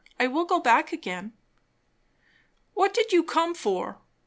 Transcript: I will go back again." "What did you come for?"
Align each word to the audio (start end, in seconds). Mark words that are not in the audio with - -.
I 0.19 0.25
will 0.25 0.45
go 0.45 0.59
back 0.59 0.91
again." 0.91 1.33
"What 2.73 2.91
did 2.91 3.11
you 3.13 3.21
come 3.21 3.53
for?" 3.53 3.99